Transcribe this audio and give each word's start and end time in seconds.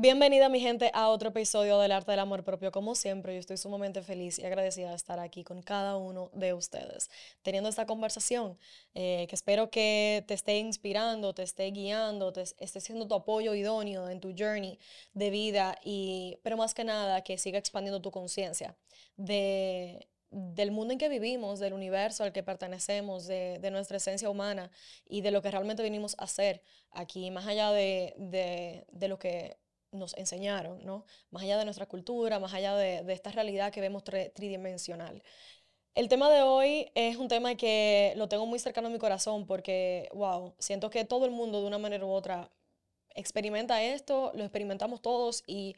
Bienvenida 0.00 0.48
mi 0.48 0.60
gente 0.60 0.92
a 0.94 1.08
otro 1.08 1.30
episodio 1.30 1.76
del 1.80 1.90
Arte 1.90 2.12
del 2.12 2.20
Amor 2.20 2.44
Propio. 2.44 2.70
Como 2.70 2.94
siempre, 2.94 3.34
yo 3.34 3.40
estoy 3.40 3.56
sumamente 3.56 4.00
feliz 4.00 4.38
y 4.38 4.46
agradecida 4.46 4.90
de 4.90 4.94
estar 4.94 5.18
aquí 5.18 5.42
con 5.42 5.60
cada 5.60 5.96
uno 5.96 6.30
de 6.34 6.54
ustedes, 6.54 7.10
teniendo 7.42 7.68
esta 7.68 7.84
conversación 7.84 8.56
eh, 8.94 9.26
que 9.28 9.34
espero 9.34 9.70
que 9.70 10.22
te 10.28 10.34
esté 10.34 10.58
inspirando, 10.58 11.34
te 11.34 11.42
esté 11.42 11.68
guiando, 11.72 12.32
te 12.32 12.42
esté 12.42 12.80
siendo 12.80 13.08
tu 13.08 13.16
apoyo 13.16 13.56
idóneo 13.56 14.08
en 14.08 14.20
tu 14.20 14.32
journey 14.38 14.78
de 15.14 15.30
vida 15.30 15.76
y, 15.82 16.38
pero 16.44 16.56
más 16.56 16.74
que 16.74 16.84
nada, 16.84 17.24
que 17.24 17.36
siga 17.36 17.58
expandiendo 17.58 18.00
tu 18.00 18.12
conciencia 18.12 18.76
de 19.16 20.06
del 20.30 20.72
mundo 20.72 20.92
en 20.92 20.98
que 20.98 21.08
vivimos, 21.08 21.58
del 21.58 21.72
universo 21.72 22.22
al 22.22 22.32
que 22.32 22.42
pertenecemos, 22.42 23.26
de, 23.26 23.58
de, 23.60 23.70
nuestra 23.70 23.96
esencia 23.96 24.28
humana 24.28 24.70
y 25.06 25.22
de 25.22 25.30
lo 25.30 25.40
que 25.40 25.50
realmente 25.50 25.82
venimos 25.82 26.14
a 26.18 26.24
hacer 26.24 26.62
aquí, 26.90 27.30
más 27.30 27.46
allá 27.46 27.72
de, 27.72 28.14
de, 28.18 28.84
de 28.92 29.08
lo 29.08 29.18
que 29.18 29.56
nos 29.92 30.16
enseñaron, 30.16 30.84
¿no? 30.84 31.04
Más 31.30 31.42
allá 31.42 31.58
de 31.58 31.64
nuestra 31.64 31.86
cultura, 31.86 32.38
más 32.38 32.54
allá 32.54 32.74
de, 32.76 33.02
de 33.04 33.12
esta 33.12 33.30
realidad 33.30 33.72
que 33.72 33.80
vemos 33.80 34.04
tridimensional. 34.04 35.22
El 35.94 36.08
tema 36.08 36.30
de 36.30 36.42
hoy 36.42 36.90
es 36.94 37.16
un 37.16 37.28
tema 37.28 37.56
que 37.56 38.12
lo 38.16 38.28
tengo 38.28 38.46
muy 38.46 38.58
cercano 38.58 38.88
a 38.88 38.90
mi 38.90 38.98
corazón 38.98 39.46
porque, 39.46 40.08
wow, 40.14 40.54
siento 40.58 40.90
que 40.90 41.04
todo 41.04 41.24
el 41.24 41.32
mundo 41.32 41.60
de 41.60 41.66
una 41.66 41.78
manera 41.78 42.04
u 42.06 42.10
otra 42.10 42.50
experimenta 43.14 43.82
esto, 43.82 44.30
lo 44.34 44.44
experimentamos 44.44 45.02
todos 45.02 45.42
y 45.46 45.74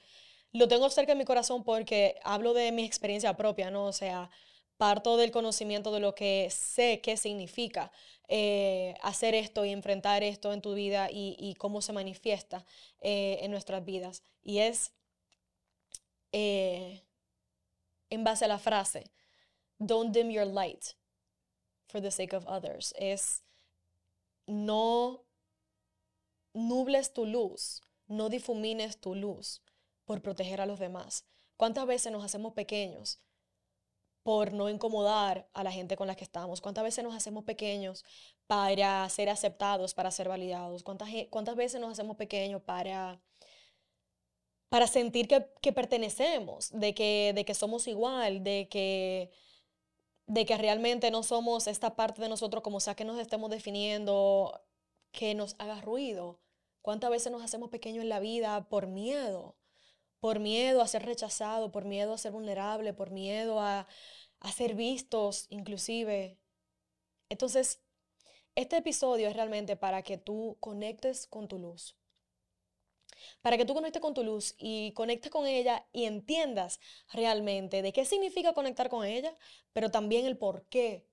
lo 0.53 0.69
tengo 0.69 0.91
cerca 0.91 1.13
de 1.13 1.19
mi 1.19 1.25
corazón 1.25 1.65
porque 1.65 2.17
hablo 2.23 2.53
de 2.53 2.73
mi 2.73 2.85
experiencia 2.85 3.35
propia, 3.35 3.71
¿no? 3.71 3.87
O 3.87 3.93
sea, 3.93 4.31
parto 4.81 5.19
del 5.19 5.31
conocimiento 5.31 5.93
de 5.93 6.01
lo 6.01 6.15
que 6.15 6.49
sé 6.51 7.03
qué 7.03 7.19
significa 7.19 7.93
eh, 8.29 8.95
hacer 9.03 9.35
esto 9.35 9.67
y 9.67 9.73
enfrentar 9.73 10.23
esto 10.23 10.55
en 10.55 10.63
tu 10.63 10.73
vida 10.73 11.09
y, 11.13 11.55
cómo 11.59 11.83
se 11.83 11.93
manifiesta 11.93 12.65
eh, 13.03 13.41
en 13.43 13.51
nuestras 13.51 13.85
vidas. 13.85 14.23
Y 14.43 14.61
es 14.61 14.95
eh, 16.33 17.05
en 18.09 18.25
base 18.25 18.47
a 18.47 18.49
la 18.49 18.59
frase, 18.59 19.13
don't 19.79 20.15
dim 20.15 20.31
your 20.31 20.47
light 20.47 20.97
for 21.87 22.01
the 22.01 22.11
sake 22.11 22.35
of 22.35 22.47
others. 22.47 22.95
Es 22.99 23.43
no 24.47 25.27
nubles 26.55 27.13
tu 27.13 27.27
luz, 27.27 27.83
no 28.07 28.31
difumines 28.31 28.99
tu 28.99 29.15
luz 29.15 29.61
por 30.07 30.23
proteger 30.23 30.63
a 30.63 30.67
los 30.67 30.79
demás. 30.79 31.27
¿Cuántas 31.59 31.87
veces 31.87 32.13
nos 32.13 32.25
hacemos 32.25 32.55
pequeños? 32.55 33.21
Por 34.23 34.53
no 34.53 34.69
incomodar 34.69 35.49
a 35.55 35.65
la 35.65 35.73
gente 35.73 35.97
con 35.97 36.07
la 36.07 36.15
que 36.15 36.25
estamos? 36.25 36.61
¿Cuántas 36.61 36.85
veces 36.85 37.05
nos 37.05 37.15
hacemos 37.15 37.45
pequeños 37.45 38.05
para 38.47 39.09
ser 39.09 39.29
aceptados, 39.31 39.95
para 39.95 40.11
ser 40.11 40.29
validados? 40.29 40.83
¿Cuántas, 40.83 41.09
cuántas 41.31 41.57
veces 41.57 41.81
nos 41.81 41.93
hacemos 41.93 42.17
pequeños 42.17 42.63
para, 42.63 43.21
para 44.69 44.87
sentir 44.87 45.29
que, 45.29 45.73
pertenecemos, 45.73 46.71
de 46.73 46.95
que, 46.95 47.33
de 47.35 47.45
que 47.45 47.55
somos 47.55 47.87
igual, 47.89 48.45
de 48.45 48.69
que, 48.69 49.31
de 50.27 50.47
que 50.47 50.57
realmente 50.57 51.11
no 51.11 51.23
somos 51.23 51.67
esta 51.67 51.97
parte 51.97 52.23
de 52.23 52.29
nosotros 52.29 52.63
como 52.63 52.81
sea 52.81 52.95
que 52.95 53.05
nos 53.05 53.19
estemos 53.19 53.51
definiendo, 53.51 54.61
que 55.13 55.35
nos 55.35 55.57
haga 55.59 55.81
ruido? 55.81 56.41
¿Cuántas 56.83 57.11
veces 57.11 57.31
nos 57.33 57.43
hacemos 57.43 57.71
pequeños 57.71 58.03
en 58.03 58.09
la 58.09 58.21
vida 58.21 58.69
por 58.69 58.87
miedo? 58.87 59.57
Por 60.21 60.39
miedo 60.39 60.83
a 60.83 60.89
ser 60.89 61.05
rechazado, 61.05 61.73
por 61.73 61.85
miedo 61.85 62.13
a 62.13 62.19
ser 62.19 62.33
vulnerable, 62.33 62.93
por 62.93 63.11
miedo 63.11 63.61
a, 63.61 63.89
ser 64.55 64.75
vistos 64.75 65.47
inclusive. 65.51 66.39
Entonces, 67.29 67.81
este 68.55 68.77
episodio 68.79 69.29
es 69.29 69.35
realmente 69.37 69.77
para 69.77 70.03
que 70.03 70.19
tú 70.19 70.57
conectes 70.61 71.27
con 71.27 71.49
tu 71.49 71.59
luz. 71.59 71.97
Para 73.43 73.57
que 73.59 73.65
tú 73.65 73.75
conectes 73.75 74.01
con 74.01 74.15
tu 74.15 74.25
luz 74.25 74.55
y 74.59 74.93
conectes 74.93 75.31
con 75.31 75.47
ella 75.47 75.87
y 75.93 76.05
entiendas 76.05 76.81
realmente 77.13 77.83
de 77.83 77.93
qué 77.93 78.05
significa 78.05 78.55
conectar 78.55 78.89
con 78.89 79.05
ella, 79.05 79.37
pero 79.73 79.91
también 79.91 80.27
el 80.27 80.39
por 80.39 80.65
qué 80.69 81.07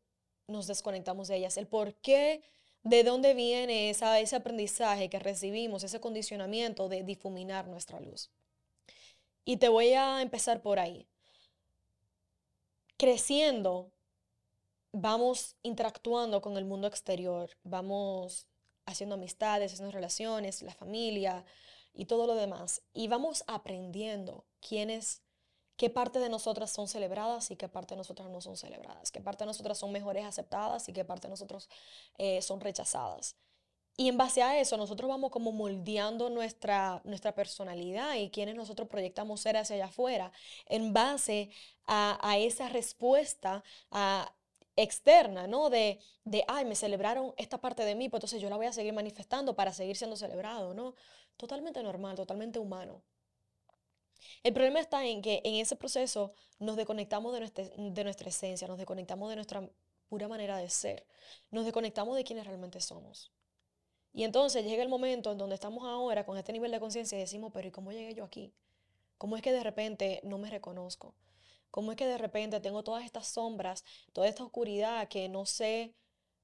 nos 0.47 0.67
desconectamos 0.67 1.27
de 1.27 1.37
ellas, 1.37 1.57
el 1.57 1.67
por 1.67 1.95
qué, 1.95 2.41
de 2.83 3.03
dónde 3.03 3.33
viene 3.33 3.89
ese 3.89 4.35
aprendizaje 4.35 5.09
que 5.09 5.19
recibimos, 5.19 5.83
ese 5.83 5.99
condicionamiento 5.99 6.87
de 6.87 7.03
difuminar 7.03 7.67
nuestra 7.67 7.99
luz. 7.99 8.31
Y 9.47 9.55
te 9.55 9.69
voy 9.69 9.93
a 9.93 10.21
empezar 10.21 10.61
por 10.61 10.77
ahí. 10.77 11.07
Creciendo, 12.97 13.93
vamos 14.91 15.55
interactuando 15.63 16.41
con 16.41 16.57
el 16.57 16.65
mundo 16.65 16.85
exterior, 16.85 17.49
vamos 17.63 18.45
haciendo 18.85 19.15
amistades, 19.15 19.71
haciendo 19.71 19.93
relaciones, 19.93 20.61
la 20.63 20.73
familia 20.73 21.45
y 21.93 22.07
todo 22.07 22.27
lo 22.27 22.35
demás. 22.35 22.81
Y 22.91 23.07
vamos 23.07 23.45
aprendiendo 23.47 24.43
quiénes, 24.59 25.21
qué 25.77 25.89
parte 25.89 26.19
de 26.19 26.27
nosotras 26.27 26.69
son 26.69 26.89
celebradas 26.89 27.49
y 27.49 27.55
qué 27.55 27.69
parte 27.69 27.93
de 27.93 27.99
nosotras 27.99 28.29
no 28.29 28.41
son 28.41 28.57
celebradas, 28.57 29.11
qué 29.11 29.21
parte 29.21 29.45
de 29.45 29.47
nosotras 29.47 29.77
son 29.77 29.93
mejores 29.93 30.25
aceptadas 30.25 30.89
y 30.89 30.91
qué 30.91 31.05
parte 31.05 31.27
de 31.27 31.31
nosotros 31.31 31.69
eh, 32.17 32.41
son 32.41 32.59
rechazadas. 32.59 33.37
Y 33.99 34.09
en 34.09 34.17
base 34.17 34.43
a 34.43 34.59
eso, 34.59 34.77
nosotros 34.77 35.09
vamos 35.09 35.31
como 35.31 35.51
moldeando 35.51 36.29
nuestra, 36.29 37.01
nuestra 37.03 37.33
personalidad 37.33 38.13
y 38.13 38.29
quienes 38.29 38.53
nosotros 38.53 38.87
proyectamos 38.87 39.41
ser 39.41 39.57
hacia 39.57 39.75
allá 39.75 39.85
afuera, 39.85 40.31
en 40.67 40.93
base 40.93 41.49
a, 41.87 42.37
esa 42.37 42.69
respuesta 42.69 43.63
externa, 44.75 45.47
¿no? 45.47 45.71
De, 45.71 45.99
de, 46.25 46.43
ay, 46.47 46.65
me 46.65 46.75
celebraron 46.75 47.33
esta 47.37 47.57
parte 47.59 47.83
de 47.85 47.95
mí, 47.95 48.07
pues 48.07 48.19
entonces 48.19 48.39
yo 48.39 48.49
la 48.51 48.57
voy 48.57 48.67
a 48.67 48.73
seguir 48.73 48.93
manifestando 48.93 49.55
para 49.55 49.73
seguir 49.73 49.97
siendo 49.97 50.15
celebrado, 50.15 50.75
¿no? 50.75 50.93
Totalmente 51.35 51.81
normal, 51.81 52.15
totalmente 52.15 52.59
humano. 52.59 53.01
El 54.43 54.53
problema 54.53 54.79
está 54.79 55.05
en 55.07 55.23
que 55.23 55.41
en 55.43 55.55
ese 55.55 55.75
proceso 55.75 56.33
nos 56.59 56.75
desconectamos 56.75 57.33
de 57.33 57.39
nuestra, 57.39 57.65
de 57.75 58.03
nuestra 58.03 58.29
esencia, 58.29 58.67
nos 58.67 58.77
desconectamos 58.77 59.29
de 59.29 59.35
nuestra 59.37 59.67
pura 60.07 60.27
manera 60.27 60.57
de 60.57 60.69
ser, 60.69 61.05
nos 61.49 61.65
desconectamos 61.65 62.15
de 62.15 62.23
quienes 62.23 62.45
realmente 62.45 62.79
somos. 62.79 63.31
Y 64.13 64.23
entonces 64.23 64.65
llega 64.65 64.83
el 64.83 64.89
momento 64.89 65.31
en 65.31 65.37
donde 65.37 65.55
estamos 65.55 65.85
ahora 65.85 66.25
con 66.25 66.37
este 66.37 66.51
nivel 66.51 66.71
de 66.71 66.79
conciencia 66.79 67.17
y 67.17 67.21
decimos, 67.21 67.51
pero 67.53 67.67
¿y 67.67 67.71
cómo 67.71 67.91
llegué 67.91 68.13
yo 68.13 68.23
aquí? 68.23 68.53
¿Cómo 69.17 69.35
es 69.35 69.41
que 69.41 69.51
de 69.51 69.63
repente 69.63 70.19
no 70.23 70.37
me 70.37 70.49
reconozco? 70.49 71.15
¿Cómo 71.71 71.91
es 71.91 71.97
que 71.97 72.07
de 72.07 72.17
repente 72.17 72.59
tengo 72.59 72.83
todas 72.83 73.03
estas 73.03 73.27
sombras, 73.27 73.83
toda 74.13 74.27
esta 74.27 74.43
oscuridad 74.43 75.07
que 75.09 75.29
no 75.29 75.45
sé 75.45 75.93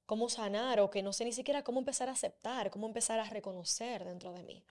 cómo 0.06 0.29
sanar 0.29 0.79
o 0.79 0.90
que 0.90 1.01
no 1.01 1.13
sé 1.13 1.25
ni 1.25 1.34
siquiera 1.34 1.63
cómo 1.63 1.79
empezar 1.79 2.09
a 2.09 2.13
aceptar, 2.13 2.69
cómo 2.69 2.88
empezar 2.88 3.19
a 3.19 3.29
reconocer 3.29 4.06
dentro 4.06 4.34
de 4.34 4.44
mí? 4.44 4.63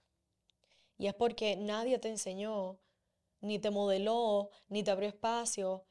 Y 0.97 1.07
es 1.07 1.13
porque 1.13 1.55
nadie 1.55 1.97
te 1.99 2.09
enseñó, 2.09 2.77
ni 3.41 3.59
te 3.59 3.71
modeló, 3.71 4.49
ni 4.69 4.83
te 4.83 4.91
abrió 4.91 5.09
espacio 5.09 5.85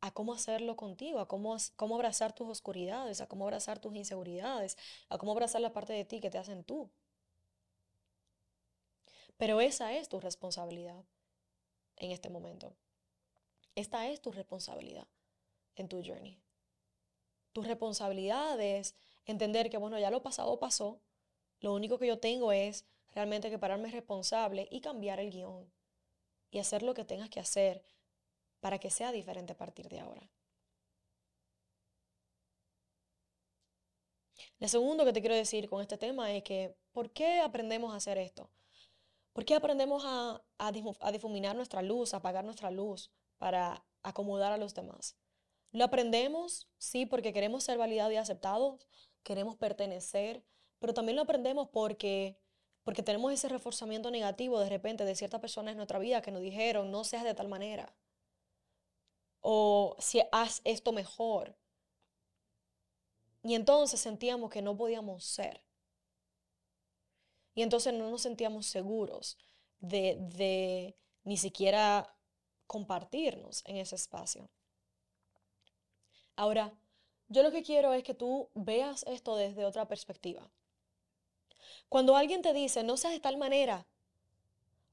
a 0.00 0.12
cómo 0.12 0.32
hacerlo 0.32 0.76
contigo, 0.76 1.18
a 1.18 1.28
cómo, 1.28 1.56
cómo 1.76 1.96
abrazar 1.96 2.32
tus 2.32 2.48
oscuridades, 2.48 3.20
a 3.20 3.26
cómo 3.26 3.44
abrazar 3.44 3.78
tus 3.80 3.94
inseguridades, 3.94 4.76
a 5.08 5.18
cómo 5.18 5.32
abrazar 5.32 5.60
la 5.60 5.72
parte 5.72 5.92
de 5.92 6.04
ti 6.04 6.20
que 6.20 6.30
te 6.30 6.38
hacen 6.38 6.64
tú. 6.64 6.90
Pero 9.36 9.60
esa 9.60 9.92
es 9.92 10.08
tu 10.08 10.20
responsabilidad 10.20 11.04
en 11.96 12.10
este 12.10 12.28
momento. 12.28 12.74
Esta 13.74 14.08
es 14.08 14.20
tu 14.20 14.32
responsabilidad 14.32 15.06
en 15.76 15.88
tu 15.88 16.02
journey. 16.04 16.40
Tu 17.52 17.62
responsabilidad 17.62 18.60
es 18.60 18.94
entender 19.24 19.70
que, 19.70 19.78
bueno, 19.78 19.98
ya 19.98 20.10
lo 20.10 20.22
pasado 20.22 20.58
pasó. 20.58 21.00
Lo 21.60 21.72
único 21.74 21.98
que 21.98 22.06
yo 22.06 22.18
tengo 22.18 22.52
es 22.52 22.84
realmente 23.14 23.50
que 23.50 23.58
pararme 23.58 23.90
responsable 23.90 24.68
y 24.70 24.80
cambiar 24.80 25.20
el 25.20 25.30
guion. 25.30 25.72
Y 26.50 26.58
hacer 26.58 26.82
lo 26.82 26.94
que 26.94 27.04
tengas 27.04 27.30
que 27.30 27.40
hacer 27.40 27.82
para 28.60 28.78
que 28.78 28.90
sea 28.90 29.12
diferente 29.12 29.52
a 29.52 29.56
partir 29.56 29.88
de 29.88 30.00
ahora. 30.00 30.30
Lo 34.58 34.68
segundo 34.68 35.04
que 35.04 35.12
te 35.12 35.20
quiero 35.20 35.36
decir 35.36 35.68
con 35.68 35.80
este 35.80 35.98
tema 35.98 36.32
es 36.32 36.42
que, 36.42 36.76
¿por 36.92 37.10
qué 37.10 37.40
aprendemos 37.40 37.92
a 37.92 37.96
hacer 37.96 38.18
esto? 38.18 38.50
¿Por 39.32 39.44
qué 39.44 39.54
aprendemos 39.54 40.02
a, 40.04 40.42
a, 40.58 41.12
difuminar 41.12 41.54
nuestra 41.54 41.82
luz, 41.82 42.12
a 42.12 42.18
apagar 42.18 42.44
nuestra 42.44 42.70
luz 42.70 43.12
para 43.38 43.84
acomodar 44.02 44.52
a 44.52 44.56
los 44.56 44.74
demás? 44.74 45.16
Lo 45.70 45.84
aprendemos, 45.84 46.66
sí, 46.78 47.06
porque 47.06 47.32
queremos 47.32 47.62
ser 47.62 47.78
validados 47.78 48.12
y 48.12 48.16
aceptados, 48.16 48.88
queremos 49.22 49.56
pertenecer, 49.56 50.44
pero 50.80 50.94
también 50.94 51.16
lo 51.16 51.22
aprendemos 51.22 51.68
porque, 51.68 52.36
porque 52.82 53.02
tenemos 53.02 53.32
ese 53.32 53.48
reforzamiento 53.48 54.10
negativo 54.10 54.58
de 54.58 54.68
repente 54.68 55.04
de 55.04 55.14
ciertas 55.14 55.40
personas 55.40 55.72
en 55.72 55.76
nuestra 55.76 56.00
vida 56.00 56.22
que 56.22 56.32
nos 56.32 56.42
dijeron, 56.42 56.90
no 56.90 57.04
seas 57.04 57.22
de 57.22 57.34
tal 57.34 57.48
manera 57.48 57.94
o 59.40 59.96
si 59.98 60.20
haz 60.32 60.60
esto 60.64 60.92
mejor. 60.92 61.56
Y 63.42 63.54
entonces 63.54 64.00
sentíamos 64.00 64.50
que 64.50 64.62
no 64.62 64.76
podíamos 64.76 65.24
ser 65.24 65.62
Y 67.54 67.62
entonces 67.62 67.92
no 67.92 68.10
nos 68.10 68.22
sentíamos 68.22 68.66
seguros 68.66 69.36
de, 69.80 70.16
de 70.36 70.94
ni 71.24 71.36
siquiera 71.36 72.14
compartirnos 72.66 73.62
en 73.66 73.76
ese 73.78 73.96
espacio. 73.96 74.48
Ahora, 76.36 76.72
yo 77.28 77.42
lo 77.42 77.50
que 77.50 77.62
quiero 77.62 77.92
es 77.92 78.04
que 78.04 78.14
tú 78.14 78.48
veas 78.54 79.04
esto 79.08 79.36
desde 79.36 79.64
otra 79.64 79.86
perspectiva. 79.88 80.48
Cuando 81.88 82.16
alguien 82.16 82.42
te 82.42 82.52
dice, 82.52 82.82
no 82.82 82.96
seas 82.96 83.12
de 83.14 83.20
tal 83.20 83.36
manera, 83.36 83.86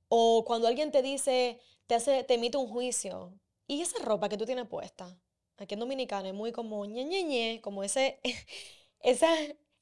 o 0.09 0.44
cuando 0.45 0.68
alguien 0.68 0.91
te 0.91 1.01
dice, 1.01 1.59
te, 1.88 1.95
hace, 1.95 2.24
te 2.24 2.36
emite 2.36 2.57
un 2.57 2.68
juicio, 2.68 3.33
y 3.67 3.81
esa 3.81 4.00
ropa 4.03 4.29
que 4.29 4.38
tú 4.38 4.45
tienes 4.45 4.67
puesta, 4.67 5.17
aquí 5.57 5.73
en 5.75 5.79
Dominicana 5.79 6.29
es 6.29 6.33
muy 6.35 6.51
como 6.51 6.85
ñe, 6.85 7.62
como 7.62 7.83
ese, 7.83 8.19
esa 9.01 9.27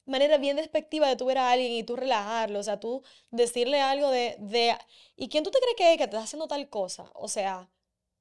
manera 0.06 0.38
bien 0.38 0.56
despectiva 0.56 1.08
de 1.08 1.16
tú 1.16 1.26
ver 1.26 1.38
a 1.38 1.50
alguien 1.50 1.72
y 1.72 1.84
tú 1.84 1.96
relajarlo, 1.96 2.58
o 2.60 2.62
sea, 2.62 2.80
tú 2.80 3.02
decirle 3.30 3.80
algo 3.80 4.10
de, 4.10 4.36
de 4.38 4.76
¿y 5.16 5.28
quién 5.28 5.44
tú 5.44 5.50
te 5.50 5.58
crees 5.60 5.76
que 5.76 5.92
es 5.92 5.98
que 5.98 6.06
te 6.08 6.16
está 6.16 6.24
haciendo 6.24 6.48
tal 6.48 6.68
cosa? 6.68 7.10
O 7.14 7.28
sea, 7.28 7.70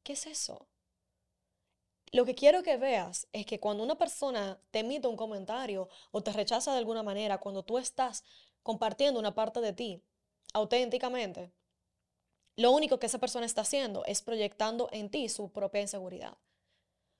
¿qué 0.03 0.13
es 0.13 0.25
eso? 0.27 0.67
Lo 2.13 2.25
que 2.25 2.35
quiero 2.35 2.63
que 2.63 2.77
veas 2.77 3.27
es 3.33 3.45
que 3.45 3.59
cuando 3.59 3.83
una 3.83 3.97
persona 3.97 4.59
te 4.71 4.79
emite 4.79 5.07
un 5.07 5.17
comentario 5.17 5.89
o 6.11 6.21
te 6.21 6.31
rechaza 6.31 6.71
de 6.71 6.77
alguna 6.77 7.03
manera, 7.03 7.39
cuando 7.39 7.63
tú 7.63 7.77
estás 7.77 8.23
compartiendo 8.61 9.19
una 9.19 9.33
parte 9.35 9.59
de 9.61 9.73
ti 9.73 10.03
auténticamente, 10.53 11.51
lo 12.55 12.71
único 12.71 12.99
que 12.99 13.07
esa 13.07 13.19
persona 13.19 13.45
está 13.45 13.61
haciendo 13.61 14.05
es 14.05 14.21
proyectando 14.21 14.89
en 14.91 15.09
ti 15.09 15.29
su 15.29 15.51
propia 15.51 15.81
inseguridad. 15.81 16.37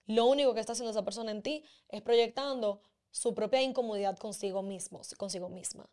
Lo 0.05 0.25
único 0.25 0.53
que 0.53 0.59
está 0.59 0.73
haciendo 0.73 0.91
esa 0.91 1.05
persona 1.05 1.31
en 1.31 1.41
ti 1.41 1.63
es 1.89 2.01
proyectando 2.01 2.81
su 3.09 3.33
propia 3.33 3.61
incomodidad 3.61 4.17
consigo 4.17 4.61
mismo, 4.61 5.01
consigo 5.17 5.49
misma. 5.49 5.89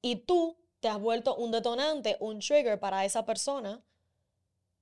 Y 0.00 0.16
tú 0.16 0.56
te 0.80 0.88
has 0.88 1.00
vuelto 1.00 1.34
un 1.34 1.50
detonante, 1.50 2.16
un 2.20 2.38
trigger 2.38 2.78
para 2.78 3.04
esa 3.04 3.24
persona 3.24 3.82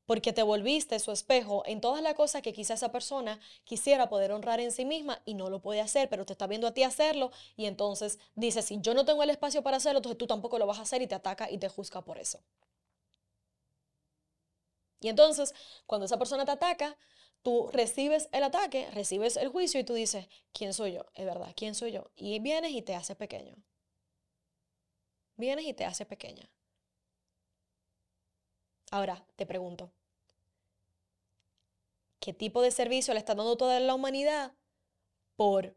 porque 0.07 0.33
te 0.33 0.43
volviste 0.43 0.99
su 0.99 1.13
espejo 1.13 1.63
en 1.67 1.81
todas 1.81 2.03
las 2.03 2.15
cosas 2.15 2.43
que 2.43 2.53
quizá 2.53 2.75
esa 2.75 2.93
persona 2.93 3.41
quisiera 3.65 4.09
poder 4.09 4.33
honrar 4.33 4.61
en 4.61 4.71
sí 4.71 4.85
misma 4.85 5.23
y 5.25 5.35
no 5.35 5.49
lo 5.49 5.61
puede 5.61 5.81
hacer, 5.81 6.11
pero 6.11 6.27
te 6.27 6.35
está 6.35 6.47
viendo 6.47 6.67
a 6.67 6.75
ti 6.75 6.83
hacerlo 6.83 7.31
y 7.57 7.65
entonces 7.65 8.19
dice, 8.35 8.61
si 8.61 8.81
yo 8.81 8.93
no 8.93 9.05
tengo 9.07 9.23
el 9.23 9.31
espacio 9.31 9.63
para 9.63 9.79
hacerlo, 9.79 9.99
entonces 9.99 10.19
tú 10.19 10.27
tampoco 10.27 10.59
lo 10.59 10.67
vas 10.67 10.79
a 10.79 10.83
hacer 10.83 11.01
y 11.01 11.07
te 11.07 11.15
ataca 11.15 11.51
y 11.51 11.59
te 11.59 11.69
juzga 11.69 12.03
por 12.03 12.19
eso. 12.19 12.41
Y 15.05 15.11
entonces, 15.11 15.53
cuando 15.85 16.07
esa 16.07 16.19
persona 16.19 16.47
te 16.47 16.53
ataca, 16.53 16.97
tú 17.43 17.69
recibes 17.71 18.31
el 18.33 18.43
ataque, 18.43 18.91
recibes 18.93 19.37
el 19.37 19.49
juicio 19.51 19.79
y 19.79 19.85
tú 19.85 19.93
dices, 19.93 20.29
¿quién 20.55 20.73
soy 20.73 20.95
yo? 20.95 21.05
Es 21.13 21.27
verdad, 21.27 21.53
¿quién 21.55 21.75
soy 21.75 21.93
yo? 21.93 22.11
Y 22.17 22.39
vienes 22.39 22.71
y 22.73 22.81
te 22.81 22.95
haces 22.95 23.15
pequeño. 23.15 23.55
Vienes 25.37 25.67
y 25.67 25.75
te 25.75 25.85
haces 25.85 26.07
pequeña. 26.07 26.51
Ahora, 28.91 29.27
te 29.37 29.45
pregunto, 29.45 29.93
¿qué 32.19 32.33
tipo 32.33 32.63
de 32.63 32.71
servicio 32.71 33.13
le 33.13 33.21
está 33.21 33.35
dando 33.35 33.59
toda 33.59 33.79
la 33.81 33.95
humanidad 33.95 34.55
por 35.37 35.77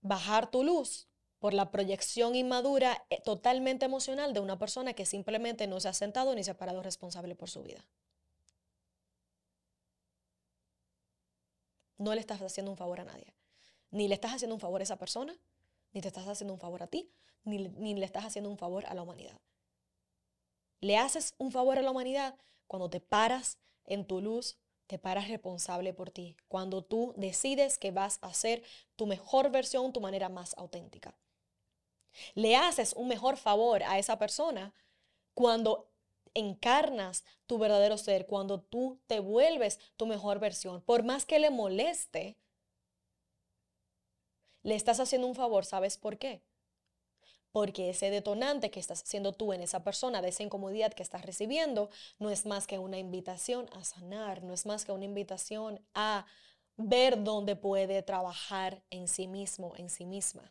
bajar 0.00 0.50
tu 0.50 0.64
luz? 0.64 1.11
Por 1.42 1.54
la 1.54 1.72
proyección 1.72 2.36
inmadura 2.36 3.04
eh, 3.10 3.20
totalmente 3.20 3.84
emocional 3.84 4.32
de 4.32 4.38
una 4.38 4.60
persona 4.60 4.94
que 4.94 5.04
simplemente 5.04 5.66
no 5.66 5.80
se 5.80 5.88
ha 5.88 5.92
sentado 5.92 6.36
ni 6.36 6.44
se 6.44 6.52
ha 6.52 6.56
parado 6.56 6.84
responsable 6.84 7.34
por 7.34 7.50
su 7.50 7.64
vida. 7.64 7.84
No 11.98 12.14
le 12.14 12.20
estás 12.20 12.40
haciendo 12.42 12.70
un 12.70 12.76
favor 12.76 13.00
a 13.00 13.04
nadie. 13.04 13.34
Ni 13.90 14.06
le 14.06 14.14
estás 14.14 14.34
haciendo 14.34 14.54
un 14.54 14.60
favor 14.60 14.82
a 14.82 14.84
esa 14.84 15.00
persona, 15.00 15.36
ni 15.92 16.00
te 16.00 16.06
estás 16.06 16.28
haciendo 16.28 16.54
un 16.54 16.60
favor 16.60 16.80
a 16.80 16.86
ti, 16.86 17.10
ni, 17.42 17.58
ni 17.70 17.96
le 17.96 18.04
estás 18.04 18.24
haciendo 18.24 18.48
un 18.48 18.56
favor 18.56 18.86
a 18.86 18.94
la 18.94 19.02
humanidad. 19.02 19.40
Le 20.80 20.96
haces 20.96 21.34
un 21.38 21.50
favor 21.50 21.76
a 21.76 21.82
la 21.82 21.90
humanidad 21.90 22.36
cuando 22.68 22.88
te 22.88 23.00
paras 23.00 23.58
en 23.84 24.06
tu 24.06 24.20
luz, 24.20 24.58
te 24.86 25.00
paras 25.00 25.26
responsable 25.26 25.92
por 25.92 26.12
ti, 26.12 26.36
cuando 26.46 26.84
tú 26.84 27.14
decides 27.16 27.78
que 27.78 27.90
vas 27.90 28.20
a 28.22 28.32
ser 28.32 28.62
tu 28.94 29.08
mejor 29.08 29.50
versión, 29.50 29.92
tu 29.92 30.00
manera 30.00 30.28
más 30.28 30.54
auténtica. 30.56 31.16
Le 32.34 32.56
haces 32.56 32.92
un 32.94 33.08
mejor 33.08 33.36
favor 33.36 33.82
a 33.82 33.98
esa 33.98 34.18
persona 34.18 34.74
cuando 35.34 35.88
encarnas 36.34 37.24
tu 37.46 37.58
verdadero 37.58 37.98
ser, 37.98 38.26
cuando 38.26 38.60
tú 38.60 39.00
te 39.06 39.20
vuelves 39.20 39.78
tu 39.96 40.06
mejor 40.06 40.38
versión. 40.38 40.80
Por 40.82 41.02
más 41.02 41.26
que 41.26 41.38
le 41.38 41.50
moleste, 41.50 42.36
le 44.62 44.74
estás 44.74 45.00
haciendo 45.00 45.26
un 45.26 45.34
favor, 45.34 45.64
¿sabes 45.64 45.98
por 45.98 46.18
qué? 46.18 46.42
Porque 47.50 47.90
ese 47.90 48.10
detonante 48.10 48.70
que 48.70 48.80
estás 48.80 49.02
haciendo 49.02 49.32
tú 49.32 49.52
en 49.52 49.62
esa 49.62 49.84
persona, 49.84 50.22
de 50.22 50.28
esa 50.28 50.42
incomodidad 50.42 50.92
que 50.94 51.02
estás 51.02 51.26
recibiendo, 51.26 51.90
no 52.18 52.30
es 52.30 52.46
más 52.46 52.66
que 52.66 52.78
una 52.78 52.98
invitación 52.98 53.68
a 53.72 53.84
sanar, 53.84 54.42
no 54.42 54.54
es 54.54 54.64
más 54.64 54.84
que 54.84 54.92
una 54.92 55.04
invitación 55.04 55.84
a 55.94 56.24
ver 56.76 57.22
dónde 57.22 57.56
puede 57.56 58.02
trabajar 58.02 58.82
en 58.90 59.06
sí 59.08 59.26
mismo, 59.26 59.74
en 59.76 59.90
sí 59.90 60.06
misma. 60.06 60.50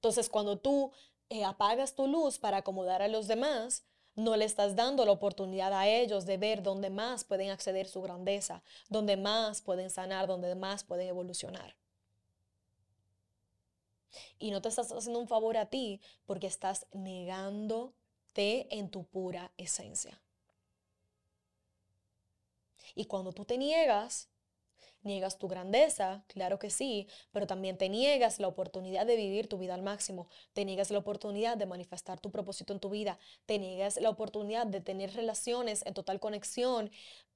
Entonces, 0.00 0.30
cuando 0.30 0.56
tú 0.58 0.92
eh, 1.28 1.44
apagas 1.44 1.94
tu 1.94 2.06
luz 2.06 2.38
para 2.38 2.56
acomodar 2.58 3.02
a 3.02 3.08
los 3.08 3.28
demás, 3.28 3.84
no 4.14 4.34
le 4.34 4.46
estás 4.46 4.74
dando 4.74 5.04
la 5.04 5.12
oportunidad 5.12 5.74
a 5.74 5.86
ellos 5.88 6.24
de 6.24 6.38
ver 6.38 6.62
dónde 6.62 6.88
más 6.88 7.22
pueden 7.24 7.50
acceder 7.50 7.86
su 7.86 8.00
grandeza, 8.00 8.62
dónde 8.88 9.18
más 9.18 9.60
pueden 9.60 9.90
sanar, 9.90 10.26
dónde 10.26 10.54
más 10.54 10.84
pueden 10.84 11.08
evolucionar. 11.08 11.76
Y 14.38 14.50
no 14.52 14.62
te 14.62 14.70
estás 14.70 14.90
haciendo 14.90 15.20
un 15.20 15.28
favor 15.28 15.58
a 15.58 15.66
ti 15.66 16.00
porque 16.24 16.46
estás 16.46 16.86
negándote 16.92 18.74
en 18.74 18.90
tu 18.90 19.04
pura 19.04 19.52
esencia. 19.58 20.18
Y 22.94 23.04
cuando 23.04 23.32
tú 23.32 23.44
te 23.44 23.58
niegas, 23.58 24.30
Niegas 25.02 25.38
tu 25.38 25.48
grandeza, 25.48 26.24
claro 26.26 26.58
que 26.58 26.68
sí, 26.68 27.08
pero 27.32 27.46
también 27.46 27.78
te 27.78 27.88
niegas 27.88 28.38
la 28.38 28.48
oportunidad 28.48 29.06
de 29.06 29.16
vivir 29.16 29.48
tu 29.48 29.56
vida 29.56 29.74
al 29.74 29.82
máximo, 29.82 30.28
te 30.52 30.66
niegas 30.66 30.90
la 30.90 30.98
oportunidad 30.98 31.56
de 31.56 31.64
manifestar 31.64 32.20
tu 32.20 32.30
propósito 32.30 32.74
en 32.74 32.80
tu 32.80 32.90
vida, 32.90 33.18
te 33.46 33.58
niegas 33.58 33.98
la 33.98 34.10
oportunidad 34.10 34.66
de 34.66 34.82
tener 34.82 35.14
relaciones 35.14 35.86
en 35.86 35.94
total 35.94 36.20
conexión, 36.20 36.90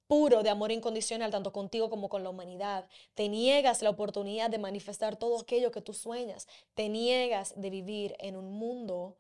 puro 0.07 0.43
de 0.43 0.51
amor 0.51 0.73
incondicional 0.73 1.31
tanto 1.31 1.53
contigo 1.53 1.89
como 1.89 2.11
con 2.11 2.23
la 2.23 2.31
humanidad. 2.31 2.87
Te 3.15 3.31
niegas 3.31 3.81
la 3.81 3.91
oportunidad 3.91 4.51
de 4.51 4.59
manifestar 4.59 5.17
todo 5.17 5.41
aquello 5.41 5.71
que 5.71 5.81
tú 5.81 5.95
sueñas. 5.95 6.47
Te 6.75 6.91
niegas 6.91 7.55
de 7.57 7.71
vivir 7.71 8.15
en 8.19 8.37
un 8.37 8.53
mundo 8.53 9.17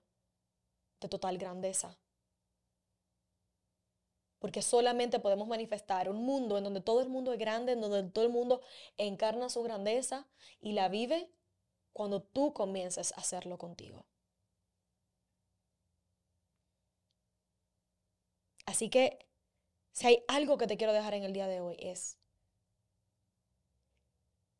de 1.00 1.08
total 1.08 1.38
grandeza 1.38 1.96
porque 4.44 4.60
solamente 4.60 5.20
podemos 5.20 5.48
manifestar 5.48 6.10
un 6.10 6.22
mundo 6.22 6.58
en 6.58 6.64
donde 6.64 6.82
todo 6.82 7.00
el 7.00 7.08
mundo 7.08 7.32
es 7.32 7.38
grande, 7.38 7.72
en 7.72 7.80
donde 7.80 8.02
todo 8.10 8.26
el 8.26 8.30
mundo 8.30 8.60
encarna 8.98 9.48
su 9.48 9.62
grandeza 9.62 10.26
y 10.60 10.72
la 10.72 10.90
vive 10.90 11.30
cuando 11.94 12.20
tú 12.20 12.52
comiences 12.52 13.12
a 13.12 13.22
hacerlo 13.22 13.56
contigo. 13.56 14.04
Así 18.66 18.90
que 18.90 19.18
si 19.92 20.08
hay 20.08 20.24
algo 20.28 20.58
que 20.58 20.66
te 20.66 20.76
quiero 20.76 20.92
dejar 20.92 21.14
en 21.14 21.22
el 21.22 21.32
día 21.32 21.46
de 21.46 21.60
hoy 21.62 21.76
es, 21.78 22.18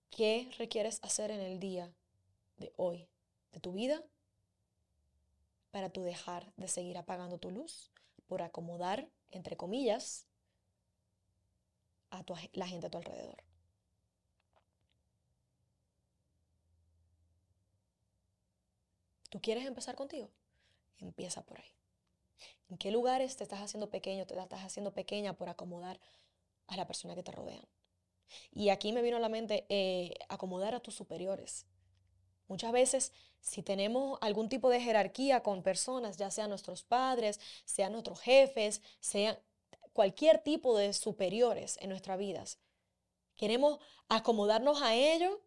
¿qué 0.08 0.50
requieres 0.56 0.98
hacer 1.02 1.30
en 1.30 1.40
el 1.40 1.60
día 1.60 1.94
de 2.56 2.72
hoy, 2.78 3.06
de 3.52 3.60
tu 3.60 3.74
vida, 3.74 4.02
para 5.72 5.90
tú 5.90 6.04
dejar 6.04 6.54
de 6.56 6.68
seguir 6.68 6.96
apagando 6.96 7.36
tu 7.36 7.50
luz, 7.50 7.92
por 8.26 8.40
acomodar 8.40 9.10
entre 9.34 9.56
comillas, 9.56 10.26
a 12.10 12.24
la 12.52 12.66
gente 12.66 12.86
a 12.86 12.90
tu 12.90 12.98
alrededor. 12.98 13.42
¿Tú 19.30 19.40
quieres 19.40 19.66
empezar 19.66 19.96
contigo? 19.96 20.30
Empieza 20.98 21.44
por 21.44 21.58
ahí. 21.58 21.72
¿En 22.68 22.78
qué 22.78 22.92
lugares 22.92 23.36
te 23.36 23.42
estás 23.42 23.60
haciendo 23.60 23.90
pequeño, 23.90 24.26
te 24.26 24.38
estás 24.38 24.62
haciendo 24.62 24.94
pequeña 24.94 25.32
por 25.32 25.48
acomodar 25.48 26.00
a 26.68 26.76
la 26.76 26.86
persona 26.86 27.16
que 27.16 27.24
te 27.24 27.32
rodean? 27.32 27.66
Y 28.52 28.68
aquí 28.68 28.92
me 28.92 29.02
vino 29.02 29.16
a 29.16 29.20
la 29.20 29.28
mente 29.28 29.66
eh, 29.68 30.14
acomodar 30.28 30.74
a 30.74 30.80
tus 30.80 30.94
superiores. 30.94 31.66
Muchas 32.48 32.72
veces, 32.72 33.12
si 33.40 33.62
tenemos 33.62 34.18
algún 34.20 34.48
tipo 34.48 34.70
de 34.70 34.80
jerarquía 34.80 35.42
con 35.42 35.62
personas, 35.62 36.16
ya 36.16 36.30
sean 36.30 36.50
nuestros 36.50 36.82
padres, 36.82 37.40
sean 37.64 37.92
nuestros 37.92 38.20
jefes, 38.20 38.82
sean 39.00 39.38
cualquier 39.92 40.38
tipo 40.38 40.76
de 40.76 40.92
superiores 40.92 41.78
en 41.80 41.90
nuestras 41.90 42.18
vidas, 42.18 42.58
queremos 43.36 43.78
acomodarnos 44.08 44.82
a 44.82 44.94
ellos. 44.94 45.38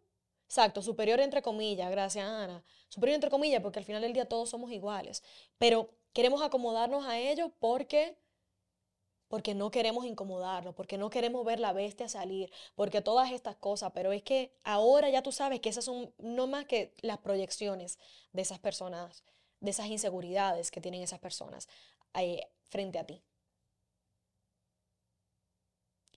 Exacto, 0.46 0.82
superior 0.82 1.20
entre 1.20 1.42
comillas, 1.42 1.92
gracias 1.92 2.26
Ana. 2.26 2.64
Superior 2.88 3.16
entre 3.16 3.30
comillas, 3.30 3.62
porque 3.62 3.80
al 3.80 3.86
final 3.86 4.02
del 4.02 4.14
día 4.14 4.30
todos 4.30 4.50
somos 4.50 4.72
iguales. 4.72 5.24
Pero 5.58 5.90
queremos 6.14 6.42
acomodarnos 6.42 7.06
a 7.06 7.20
ellos 7.20 7.52
porque 7.60 8.18
porque 9.28 9.56
no 9.56 9.72
queremos 9.72 10.06
incomodarnos, 10.06 10.74
porque 10.76 10.98
no 10.98 11.10
queremos 11.10 11.46
ver 11.46 11.60
la 11.60 11.74
bestia 11.74 12.08
salir, 12.10 12.52
porque 12.76 13.02
todas 13.02 13.32
estas 13.32 13.56
cosas, 13.58 13.92
pero 13.94 14.12
es 14.12 14.24
que 14.24 14.52
ahora 14.64 15.10
ya 15.10 15.22
tú 15.24 15.32
sabes 15.32 15.60
que 15.60 15.70
esas 15.70 15.86
son 15.86 16.14
no 16.18 16.48
más 16.48 16.66
que 16.66 16.94
las 17.02 17.18
proyecciones 17.20 18.00
de 18.34 18.42
esas 18.42 18.60
personas 18.60 19.24
de 19.60 19.72
esas 19.72 19.88
inseguridades 19.88 20.72
que 20.72 20.82
tienen 20.82 21.02
esas 21.02 21.20
personas 21.20 21.68
eh, 22.14 22.48
frente 22.70 23.00
a 23.00 23.06
ti. 23.06 23.24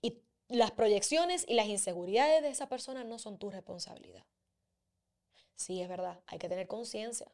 Y 0.01 0.21
las 0.47 0.71
proyecciones 0.71 1.45
y 1.47 1.55
las 1.55 1.67
inseguridades 1.67 2.41
de 2.43 2.49
esa 2.49 2.67
persona 2.69 3.03
no 3.03 3.17
son 3.19 3.37
tu 3.37 3.49
responsabilidad. 3.49 4.25
Sí, 5.55 5.81
es 5.81 5.87
verdad, 5.89 6.19
hay 6.27 6.39
que 6.39 6.49
tener 6.49 6.67
conciencia. 6.67 7.31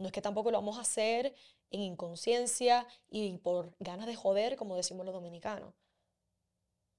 No 0.00 0.06
es 0.06 0.12
que 0.12 0.22
tampoco 0.22 0.50
lo 0.50 0.56
vamos 0.56 0.78
a 0.78 0.80
hacer 0.80 1.34
en 1.70 1.80
inconsciencia 1.80 2.86
y 3.10 3.36
por 3.36 3.76
ganas 3.80 4.06
de 4.06 4.16
joder, 4.16 4.56
como 4.56 4.74
decimos 4.74 5.04
los 5.04 5.14
dominicanos. 5.14 5.74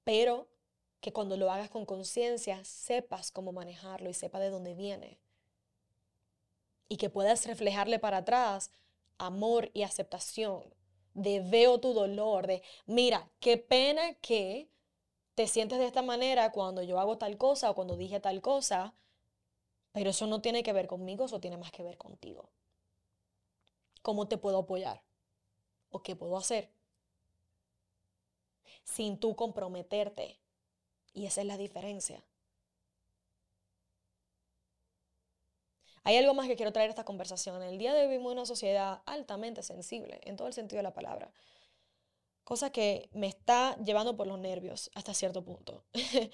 Pero 0.03 0.47
que 0.99 1.11
cuando 1.11 1.35
lo 1.35 1.51
hagas 1.51 1.71
con 1.71 1.87
conciencia 1.87 2.63
sepas 2.63 3.31
cómo 3.31 3.53
manejarlo 3.53 4.07
y 4.07 4.13
sepa 4.13 4.39
de 4.39 4.51
dónde 4.51 4.75
viene. 4.75 5.19
Y 6.89 6.97
que 6.97 7.09
puedas 7.09 7.47
reflejarle 7.47 7.97
para 7.97 8.17
atrás 8.17 8.69
amor 9.17 9.71
y 9.73 9.81
aceptación, 9.81 10.63
de 11.15 11.39
veo 11.39 11.79
tu 11.79 11.93
dolor, 11.93 12.45
de 12.45 12.61
mira, 12.85 13.31
qué 13.39 13.57
pena 13.57 14.13
que 14.21 14.69
te 15.33 15.47
sientes 15.47 15.79
de 15.79 15.87
esta 15.87 16.03
manera 16.03 16.51
cuando 16.51 16.83
yo 16.83 16.99
hago 16.99 17.17
tal 17.17 17.35
cosa 17.39 17.71
o 17.71 17.75
cuando 17.75 17.97
dije 17.97 18.19
tal 18.19 18.41
cosa, 18.41 18.93
pero 19.91 20.11
eso 20.11 20.27
no 20.27 20.39
tiene 20.39 20.61
que 20.61 20.71
ver 20.71 20.85
conmigo, 20.85 21.25
eso 21.25 21.39
tiene 21.39 21.57
más 21.57 21.71
que 21.71 21.81
ver 21.81 21.97
contigo. 21.97 22.51
¿Cómo 24.01 24.27
te 24.27 24.37
puedo 24.37 24.59
apoyar? 24.59 25.03
¿O 25.89 26.03
qué 26.03 26.15
puedo 26.15 26.37
hacer? 26.37 26.71
Sin 28.83 29.19
tú 29.19 29.35
comprometerte. 29.35 30.39
Y 31.13 31.25
esa 31.25 31.41
es 31.41 31.47
la 31.47 31.57
diferencia. 31.57 32.23
Hay 36.03 36.15
algo 36.17 36.33
más 36.35 36.47
que 36.47 36.55
quiero 36.55 36.71
traer 36.71 36.89
a 36.89 36.91
esta 36.91 37.05
conversación. 37.05 37.61
El 37.63 37.77
día 37.79 37.93
de 37.93 38.01
hoy 38.01 38.07
vivimos 38.07 38.31
en 38.33 38.37
una 38.39 38.45
sociedad 38.45 39.01
altamente 39.07 39.63
sensible, 39.63 40.19
en 40.23 40.35
todo 40.35 40.47
el 40.47 40.53
sentido 40.53 40.77
de 40.77 40.83
la 40.83 40.93
palabra. 40.93 41.31
Cosa 42.43 42.71
que 42.71 43.09
me 43.13 43.27
está 43.27 43.77
llevando 43.77 44.17
por 44.17 44.27
los 44.27 44.37
nervios 44.39 44.91
hasta 44.93 45.13
cierto 45.13 45.43
punto. 45.43 45.85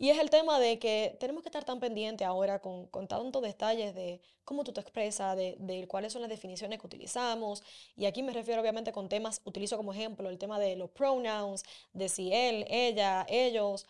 y 0.00 0.08
es 0.08 0.18
el 0.18 0.30
tema 0.30 0.58
de 0.58 0.78
que 0.78 1.14
tenemos 1.20 1.42
que 1.42 1.50
estar 1.50 1.62
tan 1.62 1.78
pendientes 1.78 2.26
ahora 2.26 2.58
con, 2.60 2.86
con 2.86 3.06
tantos 3.06 3.42
detalles 3.42 3.94
de 3.94 4.22
cómo 4.46 4.64
tú 4.64 4.72
te 4.72 4.80
expresas, 4.80 5.36
de, 5.36 5.56
de, 5.58 5.86
cuáles 5.88 6.14
son 6.14 6.22
las 6.22 6.30
definiciones 6.30 6.78
que 6.80 6.86
utilizamos. 6.86 7.62
Y 7.96 8.06
aquí 8.06 8.22
me 8.22 8.32
refiero 8.32 8.62
obviamente 8.62 8.92
con 8.92 9.10
temas, 9.10 9.42
utilizo 9.44 9.76
como 9.76 9.92
ejemplo 9.92 10.30
el 10.30 10.38
tema 10.38 10.58
de 10.58 10.74
los 10.76 10.88
pronouns, 10.90 11.64
de 11.92 12.08
si 12.08 12.32
él, 12.32 12.64
ella, 12.70 13.26
ellos. 13.28 13.86